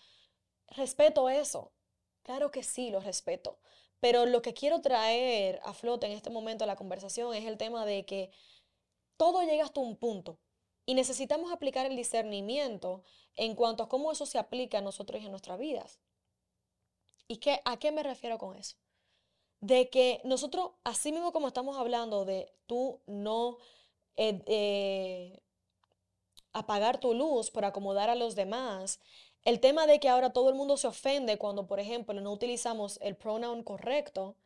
Respeto 0.70 1.30
eso. 1.30 1.70
Claro 2.24 2.50
que 2.50 2.64
sí, 2.64 2.90
lo 2.90 2.98
respeto. 2.98 3.60
Pero 4.00 4.26
lo 4.26 4.42
que 4.42 4.52
quiero 4.52 4.80
traer 4.80 5.60
a 5.62 5.74
flote 5.74 6.06
en 6.06 6.12
este 6.12 6.30
momento 6.30 6.64
de 6.64 6.68
la 6.68 6.76
conversación 6.76 7.34
es 7.36 7.44
el 7.46 7.56
tema 7.56 7.86
de 7.86 8.04
que 8.04 8.32
todo 9.16 9.42
llega 9.42 9.64
hasta 9.64 9.78
un 9.78 9.96
punto 9.96 10.40
y 10.86 10.94
necesitamos 10.94 11.52
aplicar 11.52 11.86
el 11.86 11.96
discernimiento 11.96 13.02
en 13.36 13.54
cuanto 13.54 13.82
a 13.82 13.88
cómo 13.88 14.12
eso 14.12 14.26
se 14.26 14.38
aplica 14.38 14.78
a 14.78 14.82
nosotros 14.82 15.22
y 15.22 15.26
en 15.26 15.30
nuestras 15.30 15.58
vidas. 15.58 16.00
¿Y 17.28 17.36
qué, 17.36 17.60
a 17.64 17.78
qué 17.78 17.92
me 17.92 18.02
refiero 18.02 18.38
con 18.38 18.56
eso? 18.56 18.76
De 19.60 19.88
que 19.88 20.20
nosotros, 20.24 20.72
así 20.84 21.12
mismo 21.12 21.32
como 21.32 21.48
estamos 21.48 21.76
hablando 21.76 22.24
de 22.24 22.52
tú 22.66 23.00
no 23.06 23.58
eh, 24.16 24.42
eh, 24.46 25.40
apagar 26.52 26.98
tu 26.98 27.14
luz 27.14 27.50
por 27.50 27.64
acomodar 27.64 28.10
a 28.10 28.14
los 28.14 28.34
demás, 28.34 29.00
el 29.44 29.60
tema 29.60 29.86
de 29.86 30.00
que 30.00 30.08
ahora 30.08 30.32
todo 30.32 30.48
el 30.48 30.54
mundo 30.54 30.76
se 30.76 30.88
ofende 30.88 31.38
cuando, 31.38 31.66
por 31.66 31.80
ejemplo, 31.80 32.20
no 32.20 32.32
utilizamos 32.32 32.98
el 33.00 33.16
pronoun 33.16 33.62
correcto, 33.62 34.36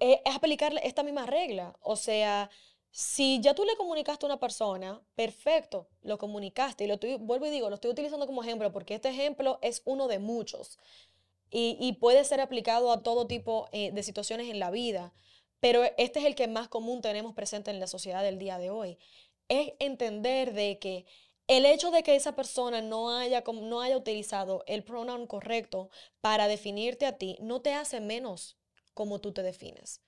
eh, 0.00 0.22
es 0.24 0.34
aplicar 0.34 0.72
esta 0.82 1.02
misma 1.02 1.26
regla. 1.26 1.76
O 1.80 1.96
sea, 1.96 2.50
si 2.94 3.40
ya 3.40 3.54
tú 3.54 3.64
le 3.64 3.74
comunicaste 3.76 4.26
a 4.26 4.28
una 4.28 4.38
persona, 4.38 5.02
perfecto, 5.14 5.88
lo 6.02 6.18
comunicaste. 6.18 6.84
Y 6.84 6.86
lo 6.86 6.98
vuelvo 7.18 7.46
y 7.46 7.50
digo, 7.50 7.70
lo 7.70 7.76
estoy 7.76 7.90
utilizando 7.90 8.26
como 8.26 8.42
ejemplo 8.42 8.70
porque 8.70 8.94
este 8.94 9.08
ejemplo 9.08 9.58
es 9.62 9.80
uno 9.86 10.08
de 10.08 10.18
muchos. 10.18 10.78
Y, 11.54 11.92
puede 12.00 12.24
ser 12.24 12.40
aplicado 12.40 12.92
a 12.92 13.02
todo 13.02 13.26
tipo 13.26 13.68
eh, 13.72 13.92
de 13.92 14.02
situaciones 14.02 14.48
en 14.48 14.58
la 14.58 14.70
vida. 14.70 15.12
Pero 15.60 15.84
este 15.96 16.18
es 16.18 16.24
el 16.24 16.34
que 16.34 16.48
más 16.48 16.68
común 16.68 17.02
tenemos 17.02 17.34
presente 17.34 17.70
en 17.70 17.80
la 17.80 17.86
sociedad 17.86 18.22
del 18.22 18.38
día 18.38 18.58
de 18.58 18.70
hoy. 18.70 18.98
Es 19.48 19.72
entender 19.78 20.54
de 20.54 20.78
que 20.78 21.06
el 21.46 21.66
hecho 21.66 21.90
de 21.90 22.02
que 22.02 22.14
esa 22.14 22.34
persona 22.34 22.80
no 22.82 23.16
haya, 23.16 23.42
no 23.46 23.80
haya 23.80 23.96
utilizado 23.96 24.64
el 24.66 24.84
pronoun 24.84 25.26
correcto 25.26 25.90
para 26.20 26.48
definirte 26.48 27.04
a 27.06 27.18
ti 27.18 27.36
no 27.40 27.60
te 27.60 27.74
hace 27.74 28.00
menos 28.00 28.56
como 28.94 29.20
tú 29.20 29.32
te 29.32 29.42
defines. 29.42 30.00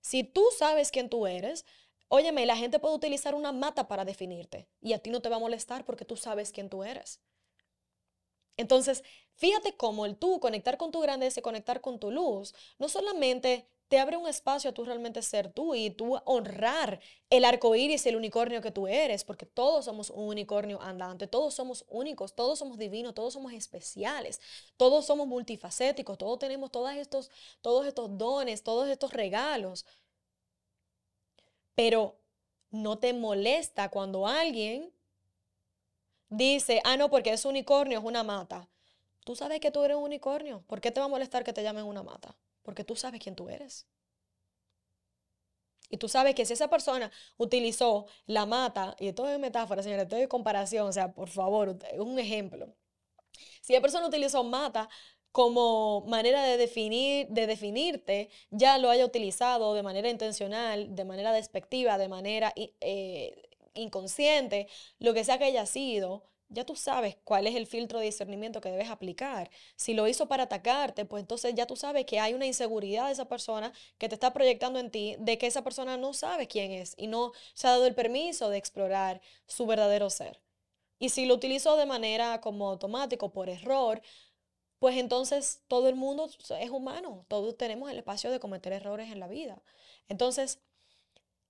Si 0.00 0.22
tú 0.22 0.44
sabes 0.56 0.90
quién 0.90 1.08
tú 1.08 1.26
eres, 1.26 1.64
óyeme, 2.08 2.46
la 2.46 2.56
gente 2.56 2.78
puede 2.78 2.94
utilizar 2.94 3.34
una 3.34 3.52
mata 3.52 3.88
para 3.88 4.04
definirte 4.04 4.68
y 4.80 4.92
a 4.92 4.98
ti 4.98 5.10
no 5.10 5.20
te 5.20 5.28
va 5.28 5.36
a 5.36 5.40
molestar 5.40 5.84
porque 5.84 6.04
tú 6.04 6.16
sabes 6.16 6.52
quién 6.52 6.68
tú 6.68 6.84
eres. 6.84 7.20
Entonces, 8.56 9.02
fíjate 9.34 9.76
cómo 9.76 10.06
el 10.06 10.16
tú 10.16 10.38
conectar 10.40 10.76
con 10.76 10.92
tu 10.92 11.00
grandeza 11.00 11.40
y 11.40 11.42
conectar 11.42 11.80
con 11.80 11.98
tu 11.98 12.10
luz 12.10 12.54
no 12.78 12.88
solamente 12.88 13.68
te 13.88 13.98
abre 13.98 14.16
un 14.16 14.26
espacio 14.26 14.70
a 14.70 14.72
tú 14.72 14.84
realmente 14.84 15.22
ser 15.22 15.52
tú 15.52 15.74
y 15.74 15.90
tú 15.90 16.18
honrar 16.24 17.00
el 17.30 17.44
arco 17.44 17.74
iris 17.74 18.06
y 18.06 18.08
el 18.08 18.16
unicornio 18.16 18.62
que 18.62 18.70
tú 18.70 18.86
eres, 18.86 19.24
porque 19.24 19.46
todos 19.46 19.84
somos 19.84 20.10
un 20.10 20.28
unicornio 20.28 20.80
andante, 20.80 21.26
todos 21.26 21.54
somos 21.54 21.84
únicos, 21.88 22.34
todos 22.34 22.58
somos 22.58 22.78
divinos, 22.78 23.14
todos 23.14 23.34
somos 23.34 23.52
especiales, 23.52 24.40
todos 24.76 25.04
somos 25.04 25.26
multifacéticos, 25.26 26.16
todos 26.18 26.38
tenemos 26.38 26.70
todos 26.70 26.94
estos, 26.94 27.30
todos 27.60 27.86
estos 27.86 28.16
dones, 28.16 28.62
todos 28.62 28.88
estos 28.88 29.12
regalos. 29.12 29.84
Pero 31.74 32.16
no 32.70 32.98
te 32.98 33.12
molesta 33.12 33.88
cuando 33.88 34.26
alguien 34.26 34.92
dice, 36.28 36.80
ah, 36.84 36.96
no, 36.96 37.10
porque 37.10 37.32
es 37.32 37.44
unicornio, 37.44 37.98
es 37.98 38.04
una 38.04 38.22
mata. 38.22 38.68
Tú 39.24 39.34
sabes 39.36 39.60
que 39.60 39.70
tú 39.70 39.82
eres 39.82 39.96
un 39.96 40.04
unicornio. 40.04 40.62
¿Por 40.66 40.80
qué 40.80 40.90
te 40.90 41.00
va 41.00 41.06
a 41.06 41.08
molestar 41.08 41.44
que 41.44 41.52
te 41.52 41.62
llamen 41.62 41.84
una 41.84 42.02
mata? 42.02 42.36
Porque 42.62 42.84
tú 42.84 42.96
sabes 42.96 43.20
quién 43.20 43.34
tú 43.34 43.48
eres. 43.48 43.86
Y 45.88 45.96
tú 45.96 46.08
sabes 46.08 46.34
que 46.34 46.44
si 46.44 46.54
esa 46.54 46.68
persona 46.68 47.10
utilizó 47.36 48.06
la 48.26 48.46
mata, 48.46 48.96
y 48.98 49.08
esto 49.08 49.28
es 49.28 49.38
metáfora, 49.38 49.82
señores, 49.82 50.04
esto 50.04 50.16
es 50.16 50.28
comparación, 50.28 50.88
o 50.88 50.92
sea, 50.92 51.12
por 51.12 51.28
favor, 51.28 51.78
un 51.98 52.18
ejemplo. 52.18 52.74
Si 53.60 53.72
la 53.72 53.80
persona 53.80 54.06
utilizó 54.06 54.42
mata 54.44 54.88
como 55.34 56.02
manera 56.06 56.44
de 56.44 56.56
definir, 56.56 57.26
de 57.28 57.48
definirte, 57.48 58.30
ya 58.52 58.78
lo 58.78 58.88
haya 58.88 59.04
utilizado 59.04 59.74
de 59.74 59.82
manera 59.82 60.08
intencional, 60.08 60.94
de 60.94 61.04
manera 61.04 61.32
despectiva, 61.32 61.98
de 61.98 62.06
manera 62.08 62.52
eh, 62.56 63.42
inconsciente, 63.74 64.68
lo 65.00 65.12
que 65.12 65.24
sea 65.24 65.36
que 65.38 65.46
haya 65.46 65.66
sido, 65.66 66.22
ya 66.50 66.64
tú 66.64 66.76
sabes 66.76 67.16
cuál 67.24 67.48
es 67.48 67.56
el 67.56 67.66
filtro 67.66 67.98
de 67.98 68.04
discernimiento 68.04 68.60
que 68.60 68.70
debes 68.70 68.90
aplicar. 68.90 69.50
Si 69.74 69.92
lo 69.92 70.06
hizo 70.06 70.28
para 70.28 70.44
atacarte, 70.44 71.04
pues 71.04 71.22
entonces 71.22 71.52
ya 71.56 71.66
tú 71.66 71.74
sabes 71.74 72.06
que 72.06 72.20
hay 72.20 72.32
una 72.32 72.46
inseguridad 72.46 73.06
de 73.06 73.14
esa 73.14 73.24
persona 73.28 73.72
que 73.98 74.08
te 74.08 74.14
está 74.14 74.32
proyectando 74.32 74.78
en 74.78 74.92
ti, 74.92 75.16
de 75.18 75.36
que 75.36 75.48
esa 75.48 75.64
persona 75.64 75.96
no 75.96 76.12
sabe 76.12 76.46
quién 76.46 76.70
es 76.70 76.94
y 76.96 77.08
no 77.08 77.32
se 77.54 77.66
ha 77.66 77.70
dado 77.70 77.86
el 77.86 77.96
permiso 77.96 78.50
de 78.50 78.58
explorar 78.58 79.20
su 79.48 79.66
verdadero 79.66 80.10
ser. 80.10 80.44
Y 80.98 81.10
si 81.10 81.26
lo 81.26 81.34
utilizó 81.34 81.76
de 81.76 81.86
manera 81.86 82.40
como 82.40 82.68
automático, 82.70 83.32
por 83.32 83.48
error, 83.48 84.00
pues 84.84 84.98
entonces 84.98 85.62
todo 85.66 85.88
el 85.88 85.94
mundo 85.94 86.28
es 86.60 86.68
humano, 86.68 87.24
todos 87.28 87.56
tenemos 87.56 87.90
el 87.90 87.96
espacio 87.96 88.30
de 88.30 88.38
cometer 88.38 88.74
errores 88.74 89.10
en 89.10 89.18
la 89.18 89.28
vida. 89.28 89.62
Entonces, 90.10 90.58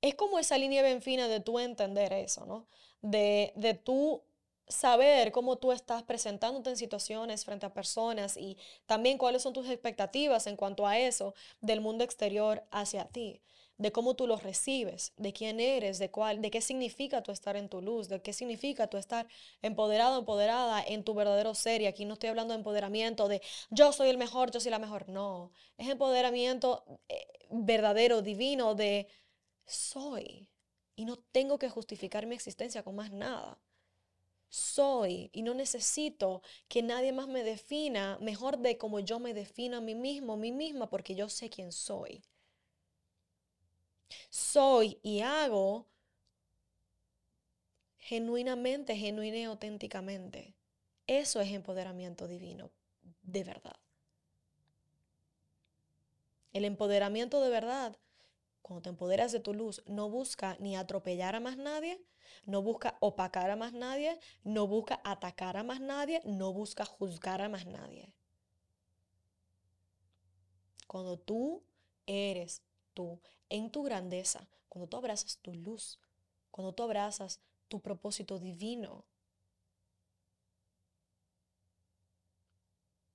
es 0.03 0.14
como 0.14 0.38
esa 0.38 0.57
línea 0.57 0.85
bien 0.85 1.03
fina 1.03 1.26
de 1.26 1.41
tú 1.41 1.59
entender 1.59 2.12
eso, 2.12 2.47
¿no? 2.47 2.69
De, 3.03 3.53
de 3.57 3.75
tú 3.75 4.23
saber 4.69 5.33
cómo 5.33 5.57
tú 5.57 5.73
estás 5.73 6.05
presentándote 6.05 6.71
en 6.71 6.76
situaciones 6.76 7.45
frente 7.45 7.67
a 7.67 7.75
personas 7.75 8.37
y 8.37 8.57
también 8.87 9.19
cuáles 9.19 9.43
son 9.43 9.53
tus 9.53 9.69
expectativas 9.69 10.47
en 10.47 10.55
cuanto 10.55 10.87
a 10.87 10.97
eso 10.97 11.35
del 11.61 11.81
mundo 11.81 12.05
exterior 12.05 12.62
hacia 12.71 13.07
ti, 13.07 13.43
de 13.78 13.93
cómo 13.93 14.14
tú 14.14 14.26
los 14.26 14.43
recibes, 14.43 15.12
de 15.16 15.33
quién 15.33 15.61
eres, 15.61 15.99
de 15.99 16.11
cuál, 16.11 16.40
de 16.40 16.50
qué 16.50 16.61
significa 16.61 17.23
tú 17.23 17.33
estar 17.33 17.57
en 17.57 17.69
tu 17.69 17.83
luz, 17.83 18.09
de 18.09 18.23
qué 18.23 18.33
significa 18.33 18.87
tú 18.88 18.97
estar 18.97 19.26
empoderado, 19.62 20.19
empoderada 20.19 20.83
en 20.83 21.04
tu 21.04 21.14
verdadero 21.14 21.54
ser. 21.54 21.83
Y 21.83 21.87
aquí 21.87 22.04
no 22.04 22.14
estoy 22.14 22.31
hablando 22.31 22.54
de 22.54 22.59
empoderamiento 22.59 23.28
de 23.28 23.43
yo 23.71 23.93
soy 23.93 24.09
el 24.11 24.19
mejor, 24.19 24.50
yo 24.50 24.61
soy 24.61 24.71
la 24.71 24.78
mejor. 24.78 25.09
No, 25.09 25.52
es 25.78 25.88
empoderamiento 25.88 26.85
eh, 27.09 27.26
verdadero, 27.50 28.23
divino 28.23 28.75
de 28.75 29.09
soy 29.66 30.49
y 30.97 31.04
no 31.04 31.16
tengo 31.33 31.59
que 31.59 31.69
justificar 31.69 32.26
mi 32.26 32.35
existencia 32.35 32.83
con 32.83 32.97
más 32.97 33.11
nada 33.12 33.59
soy 34.54 35.31
y 35.33 35.43
no 35.43 35.52
necesito 35.52 36.40
que 36.69 36.83
nadie 36.83 37.12
más 37.12 37.26
me 37.26 37.43
defina 37.43 38.19
mejor 38.21 38.59
de 38.59 38.78
como 38.78 39.00
yo 39.00 39.19
me 39.19 39.35
defino 39.35 39.78
a 39.78 39.81
mí 39.81 39.97
mismo, 39.97 40.35
a 40.35 40.37
mí 40.37 40.52
misma, 40.52 40.88
porque 40.88 41.16
yo 41.16 41.28
sé 41.28 41.50
quién 41.50 41.73
soy. 41.73 42.23
Soy 44.30 44.99
y 45.02 45.20
hago 45.20 45.88
genuinamente, 47.99 48.96
genuina 48.96 49.38
y 49.38 49.44
auténticamente. 49.44 50.54
Eso 51.06 51.40
es 51.40 51.50
empoderamiento 51.52 52.28
divino, 52.28 52.70
de 53.23 53.44
verdad. 53.44 53.76
El 56.52 56.64
empoderamiento 56.64 57.40
de 57.40 57.50
verdad, 57.50 57.99
cuando 58.62 58.82
te 58.82 58.88
empoderas 58.90 59.32
de 59.32 59.40
tu 59.40 59.54
luz, 59.54 59.82
no 59.87 60.08
busca 60.08 60.56
ni 60.61 60.76
atropellar 60.76 61.34
a 61.34 61.40
más 61.40 61.56
nadie, 61.56 62.00
no 62.46 62.62
busca 62.62 62.96
opacar 63.00 63.50
a 63.50 63.56
más 63.56 63.73
nadie, 63.73 64.18
no 64.44 64.66
busca 64.66 65.00
atacar 65.04 65.56
a 65.56 65.64
más 65.64 65.80
nadie, 65.80 66.20
no 66.25 66.52
busca 66.52 66.84
juzgar 66.84 67.42
a 67.42 67.49
más 67.49 67.66
nadie. 67.66 68.14
Cuando 70.87 71.18
tú 71.18 71.64
eres 72.06 72.62
tú 72.92 73.20
en 73.49 73.71
tu 73.71 73.83
grandeza, 73.83 74.49
cuando 74.69 74.89
tú 74.89 74.97
abrazas 74.97 75.39
tu 75.39 75.55
luz, 75.55 76.01
cuando 76.51 76.75
tú 76.75 76.83
abrazas 76.83 77.41
tu 77.69 77.81
propósito 77.81 78.39
divino, 78.39 79.05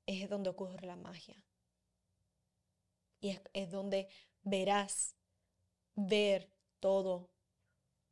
es 0.06 0.30
donde 0.30 0.50
ocurre 0.50 0.88
la 0.88 0.96
magia. 0.96 1.44
Y 3.22 3.38
es, 3.54 3.70
donde 3.70 4.10
verás 4.42 5.16
ver 5.96 6.52
todo 6.80 7.30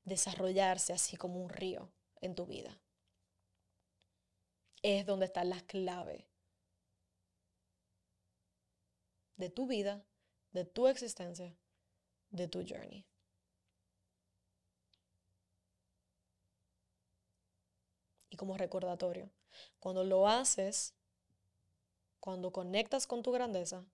desarrollarse 0.04 0.94
así 0.94 1.18
como 1.18 1.42
un 1.42 1.50
río 1.50 1.92
en 2.22 2.36
tu 2.36 2.46
vida. 2.46 2.80
Es 4.84 5.06
donde 5.06 5.26
están 5.26 5.50
las 5.50 5.64
claves 5.64 6.26
de 9.38 9.50
tu 9.50 9.68
vida, 9.68 10.06
de 10.52 10.66
tu 10.66 10.88
existencia, 10.88 11.58
de 12.32 12.48
tu 12.48 12.64
journey. 12.68 13.06
Y 18.30 18.38
como 18.38 18.58
recordatorio, 18.58 19.30
cuando 19.80 20.04
lo 20.04 20.28
haces, 20.28 20.94
cuando 22.20 22.52
conectas 22.52 23.08
con 23.08 23.24
tu 23.24 23.32
grandeza, 23.32 23.86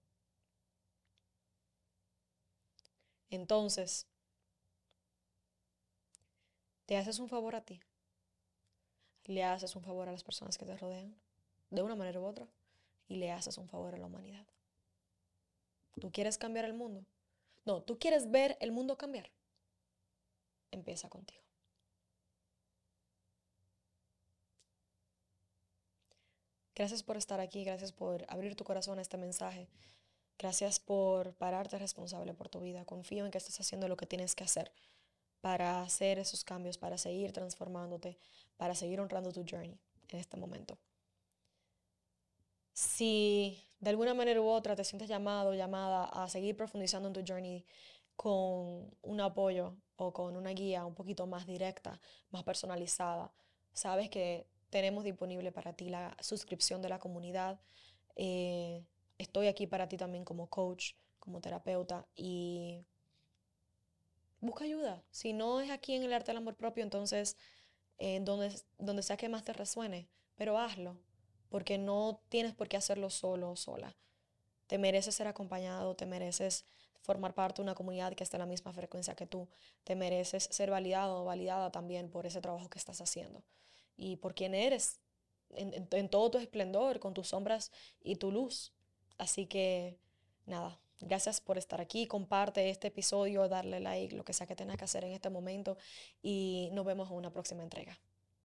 entonces 3.29 4.07
te 6.85 6.97
haces 6.97 7.19
un 7.19 7.27
favor 7.27 7.55
a 7.55 7.61
ti, 7.61 7.81
le 9.25 9.43
haces 9.43 9.75
un 9.75 9.83
favor 9.83 10.07
a 10.07 10.11
las 10.11 10.23
personas 10.23 10.57
que 10.57 10.65
te 10.65 10.77
rodean, 10.77 11.15
de 11.69 11.81
una 11.81 11.95
manera 11.95 12.19
u 12.19 12.25
otra, 12.25 12.47
y 13.07 13.17
le 13.17 13.31
haces 13.31 13.57
un 13.57 13.67
favor 13.67 13.93
a 13.95 13.97
la 13.97 14.05
humanidad. 14.07 14.45
¿Tú 15.99 16.11
quieres 16.11 16.37
cambiar 16.37 16.65
el 16.65 16.73
mundo? 16.73 17.03
No, 17.65 17.81
tú 17.81 17.97
quieres 17.97 18.29
ver 18.29 18.57
el 18.59 18.71
mundo 18.71 18.97
cambiar. 18.97 19.31
Empieza 20.71 21.09
contigo. 21.09 21.43
Gracias 26.75 27.03
por 27.03 27.17
estar 27.17 27.39
aquí, 27.39 27.63
gracias 27.63 27.91
por 27.91 28.25
abrir 28.29 28.55
tu 28.55 28.63
corazón 28.63 28.97
a 28.97 29.03
este 29.03 29.17
mensaje. 29.17 29.69
Gracias 30.39 30.79
por 30.79 31.33
pararte 31.35 31.77
responsable 31.77 32.33
por 32.33 32.49
tu 32.49 32.59
vida. 32.59 32.83
Confío 32.85 33.25
en 33.25 33.31
que 33.31 33.37
estás 33.37 33.59
haciendo 33.59 33.87
lo 33.87 33.95
que 33.95 34.07
tienes 34.07 34.33
que 34.33 34.43
hacer 34.43 34.71
para 35.41 35.81
hacer 35.81 36.19
esos 36.19 36.43
cambios, 36.43 36.77
para 36.77 36.97
seguir 36.97 37.31
transformándote, 37.31 38.17
para 38.57 38.73
seguir 38.73 38.99
honrando 38.99 39.31
tu 39.31 39.45
journey 39.47 39.77
en 40.09 40.19
este 40.19 40.37
momento. 40.37 40.77
Si 42.73 43.63
de 43.79 43.89
alguna 43.89 44.13
manera 44.13 44.41
u 44.41 44.47
otra 44.47 44.75
te 44.75 44.83
sientes 44.83 45.07
llamado, 45.07 45.53
llamada 45.53 46.05
a 46.05 46.27
seguir 46.27 46.55
profundizando 46.55 47.07
en 47.07 47.13
tu 47.13 47.23
journey 47.25 47.65
con 48.15 48.89
un 49.01 49.21
apoyo 49.21 49.75
o 49.95 50.13
con 50.13 50.35
una 50.35 50.51
guía 50.51 50.85
un 50.85 50.95
poquito 50.95 51.27
más 51.27 51.45
directa, 51.45 51.99
más 52.31 52.43
personalizada, 52.43 53.31
sabes 53.73 54.09
que 54.09 54.47
tenemos 54.69 55.03
disponible 55.03 55.51
para 55.51 55.73
ti 55.73 55.89
la 55.89 56.17
suscripción 56.19 56.81
de 56.81 56.89
la 56.89 56.99
comunidad. 56.99 57.59
Eh, 58.15 58.83
estoy 59.17 59.47
aquí 59.47 59.67
para 59.67 59.87
ti 59.87 59.97
también 59.97 60.25
como 60.25 60.47
coach, 60.49 60.93
como 61.19 61.41
terapeuta 61.41 62.07
y 62.15 62.85
busca 64.41 64.65
ayuda. 64.65 65.03
Si 65.11 65.33
no 65.33 65.61
es 65.61 65.69
aquí 65.69 65.93
en 65.93 66.03
el 66.03 66.13
arte 66.13 66.31
del 66.31 66.37
amor 66.37 66.55
propio, 66.55 66.83
entonces 66.83 67.37
en 67.97 68.25
donde, 68.25 68.53
donde 68.77 69.03
sea 69.03 69.17
que 69.17 69.29
más 69.29 69.43
te 69.43 69.53
resuene, 69.53 70.09
pero 70.35 70.57
hazlo, 70.57 70.97
porque 71.53 71.77
no 71.77 72.19
tienes 72.29 72.55
por 72.55 72.67
qué 72.67 72.77
hacerlo 72.77 73.11
solo 73.11 73.51
o 73.51 73.55
sola. 73.55 73.95
Te 74.65 74.79
mereces 74.79 75.13
ser 75.13 75.27
acompañado, 75.27 75.95
te 75.95 76.07
mereces 76.07 76.65
formar 77.03 77.35
parte 77.35 77.57
de 77.57 77.61
una 77.61 77.75
comunidad 77.75 78.15
que 78.15 78.23
esté 78.23 78.37
en 78.37 78.39
la 78.39 78.47
misma 78.47 78.73
frecuencia 78.73 79.13
que 79.13 79.27
tú, 79.27 79.47
te 79.83 79.95
mereces 79.95 80.45
ser 80.45 80.71
validado 80.71 81.21
o 81.21 81.25
validada 81.25 81.71
también 81.71 82.09
por 82.09 82.25
ese 82.25 82.41
trabajo 82.41 82.71
que 82.71 82.79
estás 82.79 83.01
haciendo 83.01 83.43
y 83.95 84.15
por 84.15 84.33
quién 84.33 84.55
eres 84.55 84.99
en, 85.51 86.09
todo 86.09 86.31
tu 86.31 86.37
esplendor, 86.39 86.99
con 86.99 87.13
tus 87.13 87.27
sombras 87.27 87.71
y 88.01 88.15
tu 88.15 88.31
luz. 88.31 88.73
Así 89.19 89.45
que 89.45 89.99
nada, 90.47 90.79
gracias 91.01 91.39
por 91.39 91.59
estar 91.59 91.79
aquí, 91.81 92.07
comparte 92.07 92.71
este 92.71 92.87
episodio, 92.87 93.47
darle 93.47 93.79
like, 93.79 94.15
lo 94.15 94.25
que 94.25 94.33
sea 94.33 94.47
que 94.47 94.55
tengas 94.55 94.77
que 94.77 94.85
hacer 94.85 95.03
en 95.03 95.11
este 95.11 95.29
momento 95.29 95.77
y 96.23 96.71
nos 96.73 96.83
vemos 96.83 97.11
en 97.11 97.17
una 97.17 97.29
próxima 97.31 97.61
entrega. 97.61 97.99